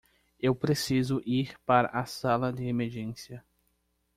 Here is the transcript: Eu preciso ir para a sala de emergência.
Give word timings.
Eu 0.39 0.55
preciso 0.55 1.21
ir 1.23 1.55
para 1.63 1.87
a 1.89 2.07
sala 2.07 2.51
de 2.51 2.63
emergência. 2.63 3.45